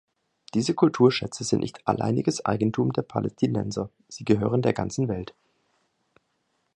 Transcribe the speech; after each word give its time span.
Diese 0.55 0.73
Kulturschätze 0.73 1.43
sind 1.43 1.59
nicht 1.59 1.87
alleiniges 1.87 2.43
Eigentum 2.43 2.91
der 2.91 3.03
Palästinenser, 3.03 3.91
sie 4.07 4.25
gehören 4.25 4.63
der 4.63 4.73
ganzen 4.73 5.07
Welt. 5.07 5.35